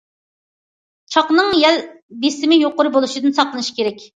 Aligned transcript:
چاقنىڭ 1.15 1.53
يەل 1.59 1.77
بېسىمى 2.25 2.61
يۇقىرى 2.63 2.95
بولۇشىدىن 2.97 3.39
ساقلىنىش 3.41 3.73
كېرەك. 3.81 4.05